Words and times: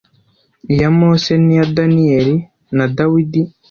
iya 0.73 0.89
Mose 0.97 1.31
n’ 1.43 1.47
iya 1.53 1.65
Daniyeli 1.75 2.35
na 2.75 2.85
Dawidi 2.97 3.41